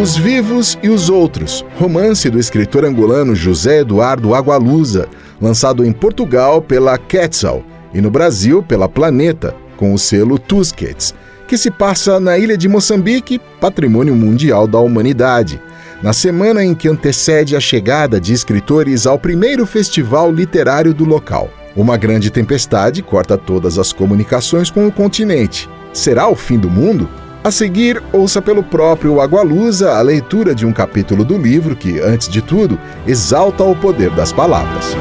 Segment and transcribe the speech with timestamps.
[0.00, 5.06] Os Vivos e os Outros, romance do escritor angolano José Eduardo Agualusa,
[5.38, 11.14] lançado em Portugal pela Quetzal e no Brasil pela Planeta, com o selo Tusquets,
[11.46, 15.60] que se passa na ilha de Moçambique, patrimônio mundial da humanidade,
[16.02, 21.50] na semana em que antecede a chegada de escritores ao primeiro festival literário do local.
[21.76, 25.68] Uma grande tempestade corta todas as comunicações com o continente.
[25.92, 27.06] Será o fim do mundo?
[27.42, 32.28] A seguir, ouça pelo próprio Agualusa a leitura de um capítulo do livro que, antes
[32.28, 34.94] de tudo, exalta o poder das palavras.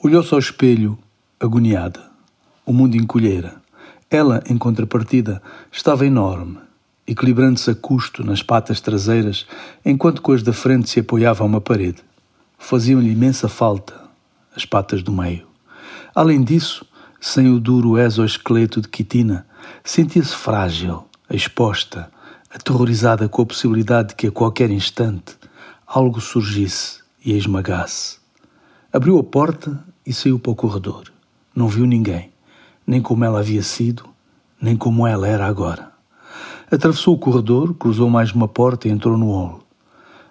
[0.00, 0.96] Olhou-se ao espelho,
[1.40, 2.00] agoniada.
[2.64, 3.56] O mundo encolhera.
[4.08, 5.42] Ela, em contrapartida,
[5.72, 6.58] estava enorme,
[7.04, 9.44] equilibrando-se a custo nas patas traseiras,
[9.84, 11.98] enquanto com as da frente se apoiava a uma parede.
[12.56, 13.92] Faziam-lhe imensa falta
[14.54, 15.48] as patas do meio.
[16.14, 16.86] Além disso,
[17.20, 19.46] sem o duro exoesqueleto de quitina,
[19.82, 22.10] sentia-se frágil, exposta,
[22.50, 25.36] aterrorizada com a possibilidade de que a qualquer instante
[25.86, 28.18] algo surgisse e a esmagasse.
[28.92, 31.12] Abriu a porta e saiu para o corredor.
[31.54, 32.30] Não viu ninguém,
[32.86, 34.04] nem como ela havia sido,
[34.60, 35.92] nem como ela era agora.
[36.70, 39.60] Atravessou o corredor, cruzou mais uma porta e entrou no hall.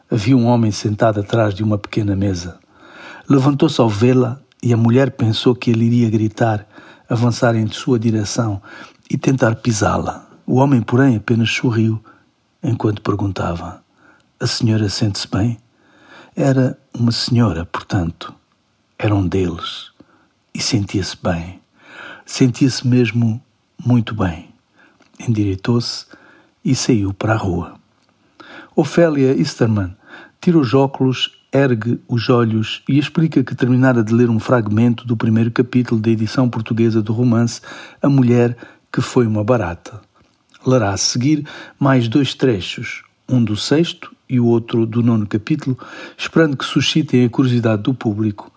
[0.10, 2.60] Havia um homem sentado atrás de uma pequena mesa.
[3.30, 6.68] Levantou-se ao vê-la e a mulher pensou que ele iria gritar
[7.10, 8.62] avançar em sua direção
[9.10, 10.28] e tentar pisá-la.
[10.46, 12.04] O homem, porém, apenas sorriu
[12.64, 13.84] enquanto perguntava:
[14.40, 15.58] A senhora sente-se bem?
[16.36, 18.34] Era uma senhora, portanto.
[19.00, 19.92] Era um deles.
[20.54, 21.60] E sentia-se bem.
[22.26, 23.42] Sentia-se mesmo
[23.84, 24.54] muito bem.
[25.20, 26.06] Endireitou-se
[26.64, 27.76] e saiu para a rua.
[28.76, 29.96] Ofélia Easterman
[30.42, 35.16] tira os óculos ergue os olhos e explica que terminara de ler um fragmento do
[35.16, 37.62] primeiro capítulo da edição portuguesa do romance
[38.02, 38.58] A Mulher
[38.92, 40.02] que Foi uma Barata.
[40.66, 41.48] Lerá a seguir
[41.80, 45.78] mais dois trechos, um do sexto e o outro do nono capítulo,
[46.18, 48.52] esperando que suscitem a curiosidade do público.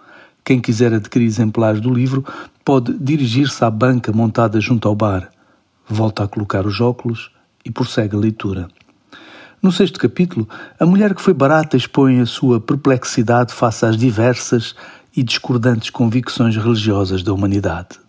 [0.45, 2.25] Quem quiser adquirir exemplares do livro
[2.65, 5.31] pode dirigir-se à banca montada junto ao bar.
[5.87, 7.31] Volta a colocar os óculos
[7.65, 8.69] e prossegue a leitura.
[9.63, 10.49] No sexto capítulo,
[10.79, 14.75] a mulher que foi barata expõe a sua perplexidade face às diversas
[15.15, 18.01] e discordantes convicções religiosas da humanidade.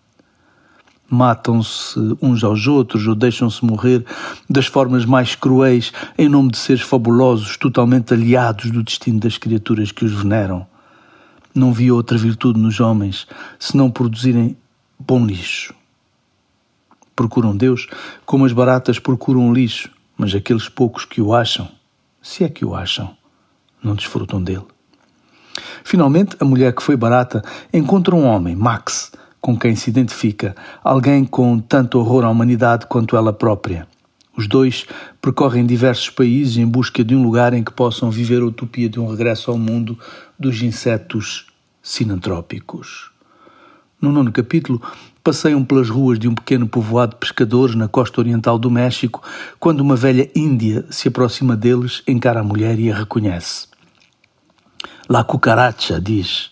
[1.09, 4.06] Matam-se uns aos outros ou deixam-se morrer
[4.50, 9.91] das formas mais cruéis em nome de seres fabulosos, totalmente aliados do destino das criaturas
[9.91, 10.66] que os veneram.
[11.53, 13.28] Não vi outra virtude nos homens
[13.59, 14.56] senão produzirem
[14.97, 15.73] bom lixo.
[17.13, 17.88] Procuram Deus
[18.25, 19.90] como as baratas procuram lixo
[20.21, 21.67] mas aqueles poucos que o acham,
[22.21, 23.17] se é que o acham,
[23.81, 24.67] não desfrutam dele.
[25.83, 27.41] Finalmente, a mulher que foi barata
[27.73, 29.11] encontra um homem, Max,
[29.41, 33.87] com quem se identifica, alguém com tanto horror à humanidade quanto ela própria.
[34.37, 34.85] Os dois
[35.19, 38.99] percorrem diversos países em busca de um lugar em que possam viver a utopia de
[38.99, 39.97] um regresso ao mundo
[40.37, 41.47] dos insetos
[41.81, 43.09] sinantrópicos.
[43.99, 44.79] No nono capítulo,
[45.23, 49.21] passeiam pelas ruas de um pequeno povoado de pescadores na costa oriental do México
[49.59, 53.67] quando uma velha índia se aproxima deles, encara a mulher e a reconhece.
[55.07, 56.51] La cucaracha, diz.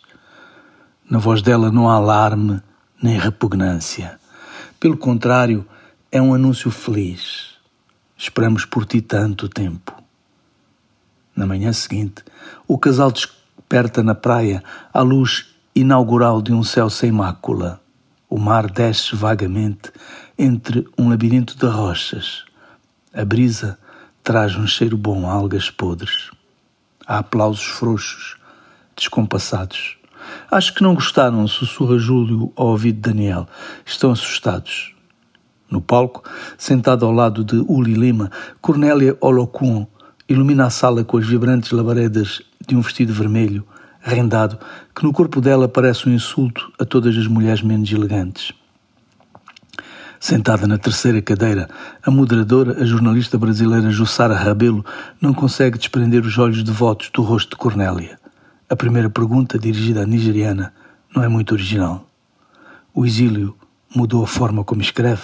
[1.09, 2.62] Na voz dela não há alarme
[3.02, 4.19] nem repugnância.
[4.79, 5.66] Pelo contrário,
[6.12, 7.56] é um anúncio feliz.
[8.18, 9.94] Esperamos por ti tanto tempo.
[11.35, 12.24] Na manhã seguinte,
[12.68, 14.62] o casal desperta na praia
[14.94, 17.79] à luz inaugural de um céu sem mácula.
[18.29, 19.91] O mar desce vagamente
[20.38, 22.45] entre um labirinto de rochas.
[23.12, 23.79] A brisa
[24.23, 26.29] traz um cheiro bom a algas podres.
[27.07, 28.38] Há aplausos frouxos,
[28.95, 29.97] descompassados.
[30.51, 33.47] Acho que não gostaram, sussurra Júlio ao ouvido de Daniel.
[33.84, 34.94] Estão assustados.
[35.67, 36.23] No palco,
[36.56, 38.29] sentado ao lado de Uli Lima,
[38.61, 39.88] Cornélia Olocun
[40.28, 43.66] ilumina a sala com as vibrantes labaredas de um vestido vermelho
[44.02, 44.58] rendado,
[44.96, 48.53] que no corpo dela parece um insulto a todas as mulheres menos elegantes.
[50.20, 51.70] Sentada na terceira cadeira,
[52.03, 54.85] a moderadora, a jornalista brasileira Jussara Rabelo,
[55.22, 58.20] não consegue desprender os olhos devotos do rosto de Cornélia.
[58.70, 60.73] A primeira pergunta, dirigida à nigeriana,
[61.16, 62.06] não é muito original.
[62.94, 63.56] O exílio
[63.96, 65.23] mudou a forma como escreve?